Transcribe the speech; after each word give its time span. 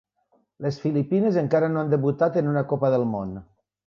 Les 0.65 0.77
Filipines 0.85 1.37
encara 1.41 1.69
no 1.73 1.81
han 1.81 1.91
debutat 1.91 2.39
en 2.43 2.49
una 2.53 2.65
Copa 2.73 2.91
del 2.95 3.07
Món. 3.11 3.37